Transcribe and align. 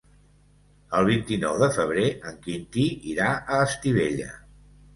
El 0.99 1.09
vint-i-nou 1.09 1.59
de 1.65 1.69
febrer 1.75 2.07
en 2.31 2.41
Quintí 2.47 2.89
irà 3.15 3.31
a 3.59 3.63
Estivella. 3.69 4.35